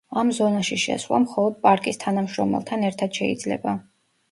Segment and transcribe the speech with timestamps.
[0.19, 3.79] ამ ზონაში შესვლა, მხოლოდ პარკის თანამშრომელთან ერთად შეიძლება.